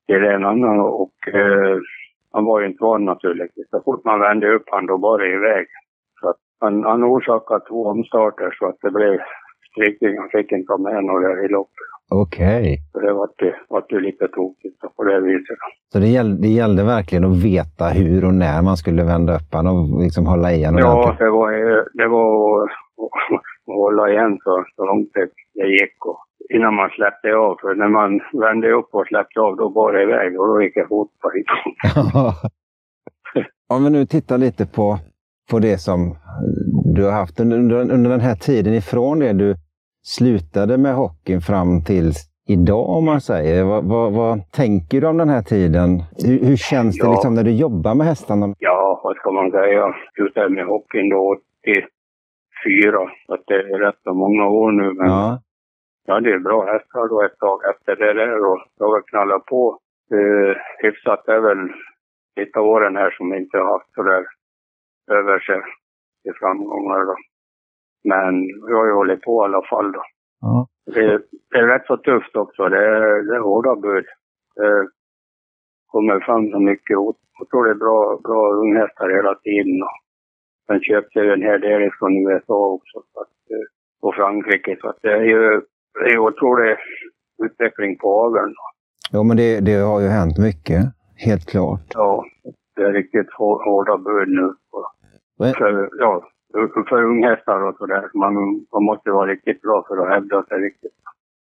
[0.06, 1.76] till en annan och eh,
[2.32, 3.70] han var ju inte van naturligtvis.
[3.70, 5.66] Så fort man vände upp han då bara iväg.
[6.20, 9.18] Så att han, han orsakade två omstarter så att det blev
[9.70, 10.18] strykning.
[10.18, 11.88] Han fick inte vara med några i loppet.
[12.14, 12.80] Okej.
[12.92, 13.02] Okay.
[13.02, 15.58] Det var ju, var ju lite tokigt på det viset.
[15.92, 19.54] Så det gällde, det gällde verkligen att veta hur och när man skulle vända upp
[19.54, 20.76] honom och liksom hålla igen?
[20.78, 21.50] Ja, det var,
[21.92, 22.64] det var
[23.66, 26.06] att hålla igen så, så långt det, det gick.
[26.06, 26.18] Och
[26.54, 27.56] innan man släppte av.
[27.60, 30.74] För när man vände upp och släppte av då bar det iväg och då gick
[30.74, 31.30] det fort på
[33.68, 34.98] Om vi nu tittar lite på,
[35.50, 36.16] på det som
[36.94, 37.56] du har haft under,
[37.94, 39.54] under den här tiden ifrån det du
[40.02, 42.12] slutade med hockeyn fram till
[42.48, 43.64] idag om man säger.
[43.64, 46.02] Vad, vad, vad, tänker du om den här tiden?
[46.26, 47.04] Hur, hur känns ja.
[47.04, 48.54] det liksom när du jobbar med hästarna?
[48.58, 49.72] Ja, vad ska man säga?
[49.72, 54.92] Jag slutade med hockeyn då 84, så det är rätt så många år nu.
[54.92, 55.40] Men ja.
[56.06, 59.78] Jag hade bra hästar då ett tag efter det där och jag har knallat på
[60.14, 61.24] uh, hyfsat.
[61.26, 61.72] Väl
[62.36, 64.26] lite åren här som inte har haft sådär
[65.10, 65.62] över sig
[66.22, 67.16] till framgångar då.
[68.04, 70.02] Men vi har ju hållit på i alla fall då.
[70.40, 70.66] Ja.
[70.86, 72.68] Det, det, är rätt så tufft också.
[72.68, 74.04] Det är, det är hårda bud.
[74.56, 74.88] Det
[75.86, 76.96] kommer fram så mycket
[77.40, 79.82] otroligt bra, bra unghästar hela tiden.
[79.82, 79.98] Och
[80.66, 83.02] sen köpte jag en hel del från USA också.
[83.12, 83.66] Så att, eh,
[84.02, 84.76] och Frankrike.
[84.80, 85.60] Så att det är ju
[85.94, 86.76] det är otrolig
[87.44, 88.54] utveckling på aveln.
[89.10, 90.82] Ja, men det, det har ju hänt mycket.
[91.16, 91.80] Helt klart.
[91.94, 92.24] Ja,
[92.76, 93.26] det är riktigt
[93.64, 94.54] hårda bud nu.
[95.38, 96.22] För, ja,
[96.88, 98.10] för unghästar och sådär.
[98.14, 98.34] Man,
[98.72, 100.92] man måste vara riktigt bra för att hävda sig riktigt.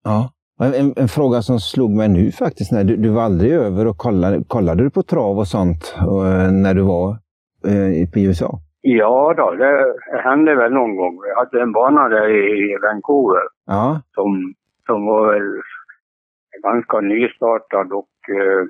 [0.04, 0.32] Ja.
[0.60, 3.98] En, en, fråga som slog mig nu faktiskt, när du, du var aldrig över och
[3.98, 7.10] kollade, kollade du på trav och sånt och, eh, när du var
[7.68, 8.60] eh, på USA?
[8.90, 11.20] Ja då, det hände väl någon gång.
[11.28, 14.02] Jag hade en bana där i Vancouver ja.
[14.16, 14.54] som,
[14.86, 15.62] som var väl
[16.64, 18.62] ganska nystartad och eh,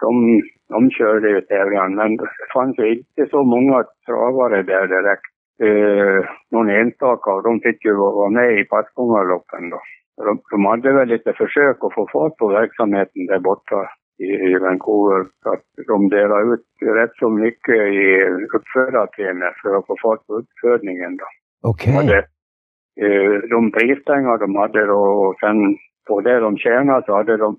[0.00, 5.32] de, de körde ju tävlingar men det fanns ju inte så många travare där direkt.
[5.62, 9.80] Eh, någon enstaka av dem fick ju vara med i passgångarloppen då.
[10.16, 13.88] De, de hade väl lite försök att få fart på verksamheten där borta
[14.20, 15.26] i, Vancouver.
[15.42, 16.66] Så att de delade ut
[16.98, 18.24] rätt så mycket i
[18.56, 21.24] uppfödarpremier för att få fart på uppfödningen då.
[21.62, 21.96] Okej.
[22.04, 22.22] Okay.
[23.04, 25.76] Eh, de prispengar de hade då och sen
[26.08, 27.56] på det de tjänade så hade de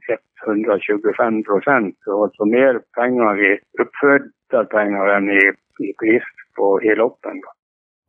[0.47, 1.95] 125 procent.
[2.03, 5.41] Så alltså mer pengar i uppfödarpengar än i,
[5.87, 6.23] i pris
[6.55, 7.41] på i loppen.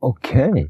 [0.01, 0.49] Okej.
[0.49, 0.65] Okay.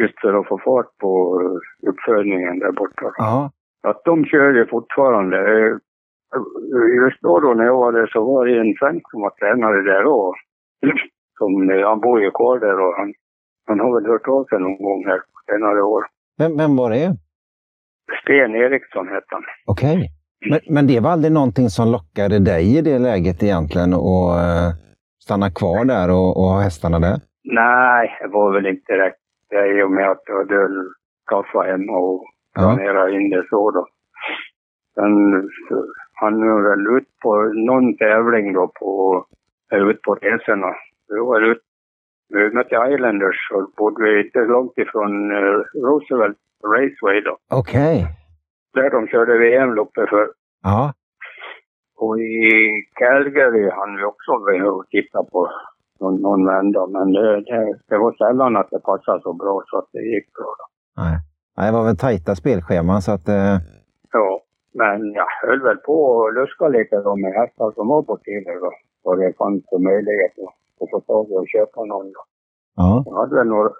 [0.00, 1.40] Just för att få fart på
[1.86, 3.12] uppfödningen där borta.
[3.16, 3.50] Ja.
[3.82, 5.38] Att de kör ju fortfarande.
[7.02, 9.82] Just då, då när jag var där så var det en svensk som var tränare
[9.82, 10.34] där då.
[11.38, 13.14] Som, han bor ju kvar där och han,
[13.66, 16.02] han har väl hört av sig någon gång här på senare år.
[16.38, 17.16] Vem, vem var det?
[18.22, 19.42] Sten Eriksson hette han.
[19.66, 19.96] Okej.
[19.96, 20.08] Okay.
[20.50, 24.68] Men, men det var aldrig någonting som lockade dig i det läget egentligen att uh,
[25.24, 27.16] stanna kvar där och, och ha hästarna där?
[27.44, 29.16] Nej, det var väl inte rätt.
[29.76, 30.68] I och med att jag hade
[31.26, 33.20] kaffe hemma och planerade ja.
[33.20, 33.86] in det så då.
[34.94, 35.12] Sen
[36.22, 37.30] han var väl ut på
[37.68, 38.90] någon tävling då på,
[39.72, 40.72] ut på resorna.
[41.08, 41.62] Vi var ut,
[42.28, 46.38] vi mötte Islanders och bodde inte långt ifrån uh, Roosevelt
[46.74, 47.34] Raceway då.
[47.50, 47.96] Okej.
[47.98, 48.14] Okay.
[48.74, 50.26] Där de körde VM-loppet för.
[50.62, 50.92] Ja.
[51.96, 52.42] Och i
[52.94, 54.32] Calgary hann vi också
[54.70, 55.50] och titta på
[56.00, 56.86] någon, någon vända.
[56.86, 60.32] Men det, det, det, var sällan att det passade så bra så att det gick
[60.32, 60.50] bra.
[60.58, 60.66] Då.
[61.02, 61.16] Nej.
[61.56, 63.28] Nej, det var väl tajta spelscheman så att...
[63.28, 63.56] Eh...
[64.12, 64.40] Ja,
[64.74, 68.60] men jag höll väl på och luska lite då med hästar som var på tider
[68.60, 68.72] då.
[69.04, 70.32] Och det fanns möjlighet
[70.80, 72.22] att få tag i och köpa någon då.
[72.76, 73.02] Ja.
[73.06, 73.70] Jag hade väl några,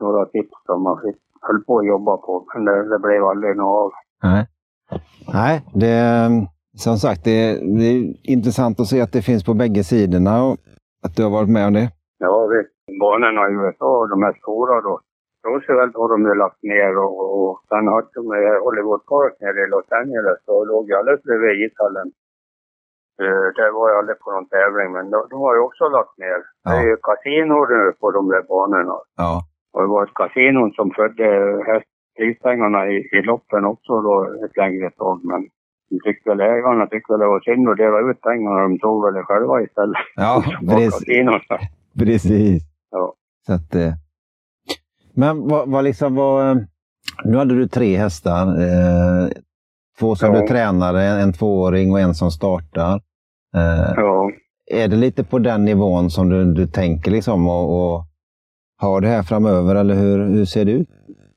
[0.00, 3.56] några tips som man fick, höll på att jobba på, men det, det blev aldrig
[3.56, 3.90] något av.
[4.22, 4.46] Nej.
[5.32, 6.28] Nej, det,
[6.76, 10.56] som sagt, det, det, är intressant att se att det finns på bägge sidorna och
[11.04, 11.88] att du har varit med om det.
[12.18, 13.00] Ja, visst.
[13.00, 15.00] Banorna i USA, de här stora då.
[15.46, 18.24] Roosevelt har de ju lagt ner och, och sen hade de
[18.64, 22.08] Hollywood Park nere i Los Angeles och låg ju alldeles bredvid ishallen.
[23.22, 26.18] Uh, det var jag aldrig på någon tävling, men de, de har ju också lagt
[26.18, 26.40] ner.
[26.64, 26.70] Ja.
[26.70, 28.98] Det är ju kasinor nu på de där banorna.
[29.16, 29.34] Ja.
[29.72, 31.28] Och det var ett kasino som födde
[31.68, 35.40] hästprispengarna i, i loppen också då ett längre tag, men
[35.90, 38.62] de tyckte väl ägarna tyckte väl det var synd att dela ut pengarna.
[38.62, 39.96] De tog väl det själva istället.
[40.16, 41.06] Ja, precis.
[41.98, 42.62] precis.
[42.90, 43.14] Ja.
[43.46, 43.92] Så att, eh.
[45.14, 46.66] Men vad, vad liksom var...
[47.24, 48.42] Nu hade du tre hästar.
[48.46, 49.28] Eh,
[49.98, 50.40] Två som Ja.
[50.40, 52.94] du tränade, en, en tvååring och en som startar.
[53.56, 54.30] Eh, Ja.
[54.66, 58.04] är det lite på den nivån som du, du tänker liksom och, och
[58.80, 60.88] har det här framöver eller hur, hur ser det ut?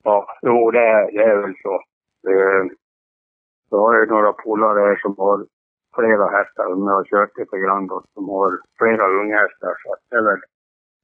[0.04, 1.74] Ja, jo det är, det är väl så.
[2.32, 2.64] Eh,
[3.72, 5.38] Jag har ju några polare här som har
[5.98, 6.70] flera hästar.
[6.70, 9.74] De har kört lite grann då, som har flera unghästar.
[9.82, 10.40] Så att det är väl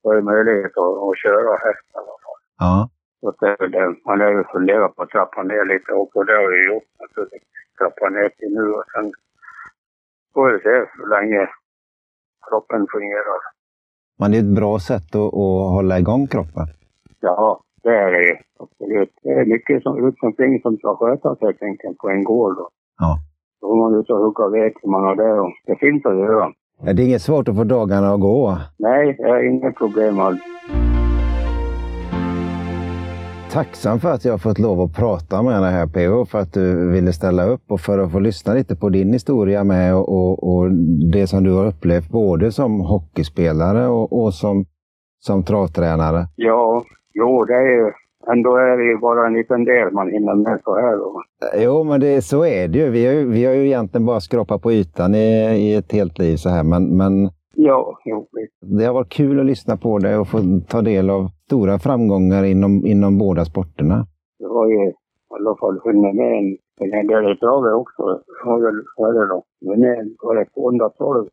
[0.04, 2.21] det är möjlighet att, att köra hästar fall.
[2.64, 2.90] Ja.
[3.22, 3.88] Så det är väl det.
[4.06, 6.18] Man är ju funderat på att trappa ner lite också.
[6.24, 7.44] Det har jag ju gjort naturligtvis.
[7.78, 9.06] Trappa ner till nu och sen
[10.34, 11.42] får vi se hur länge
[12.50, 13.40] kroppen fungerar.
[14.20, 16.68] Men det är ett bra sätt att, att hålla igång kroppen.
[17.20, 18.40] Ja, det är det.
[18.60, 19.14] Absolut.
[19.24, 22.58] Det är mycket som, runt omkring som ska skötas helt enkelt på en gård.
[22.58, 22.70] Då.
[23.00, 23.18] Ja.
[23.62, 25.40] Då får man ut och hugga ved till man har det.
[25.40, 26.52] Och det finns att göra.
[26.84, 28.58] Ja, Det är inget svårt att få dagarna att gå.
[28.78, 30.42] Nej, det är inget problem alls.
[33.54, 36.54] Tacksam för att jag har fått lov att prata med dig här PO, för att
[36.54, 40.10] du ville ställa upp och för att få lyssna lite på din historia med och,
[40.10, 40.72] och, och
[41.12, 44.66] det som du har upplevt både som hockeyspelare och, och som,
[45.20, 46.28] som travtränare.
[46.36, 46.84] Ja,
[47.14, 47.92] jo, det är ju...
[48.34, 50.98] Ändå är det ju bara en liten del man hinner med så här.
[50.98, 51.22] Då.
[51.64, 52.90] Jo, men det, så är det ju.
[52.90, 53.32] Vi har, ju.
[53.32, 56.64] vi har ju egentligen bara skrapat på ytan i, i ett helt liv så här,
[56.64, 58.28] men, men Ja, jo,
[58.62, 60.38] det har varit kul att lyssna på dig och få
[60.68, 64.08] ta del av stora framgångar inom, inom båda sporterna.
[64.40, 64.94] Det har ju i
[65.40, 68.04] alla fall hunnit med en, en hel del travet också.
[68.04, 68.58] Det har
[69.10, 69.44] är det då?
[69.62, 71.28] Men det var det 212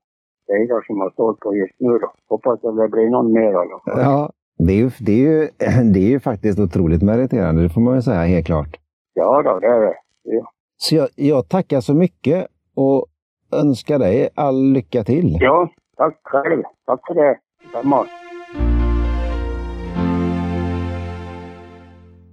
[0.47, 2.13] segrar som har stått på just nu då.
[2.29, 4.01] Hoppas att det blir någon mer i alla fall.
[4.01, 5.49] Ja, det är ju, det är ju,
[5.93, 8.77] det är ju faktiskt otroligt meriterande, det får man ju säga helt klart.
[9.15, 9.95] Ja då, det är det.
[10.23, 10.53] Ja.
[10.77, 13.07] Så jag, jag tackar så mycket och
[13.53, 15.37] önskar dig all lycka till.
[15.41, 16.63] ja, tack själv.
[16.87, 17.39] Tack för det.
[17.65, 18.07] Detsamma!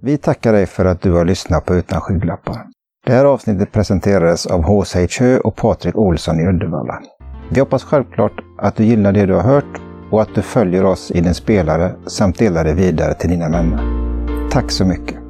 [0.02, 2.66] Vi tackar dig för att du har lyssnat på Utan skygglappar.
[3.06, 5.06] Det här avsnittet presenterades av H.C.
[5.20, 7.02] Hö och Patrik Olsson i Uddevalla.
[7.50, 11.10] Vi hoppas självklart att du gillar det du har hört och att du följer oss
[11.10, 13.80] i din spelare samt delar det vidare till dina vänner.
[14.50, 15.25] Tack så mycket!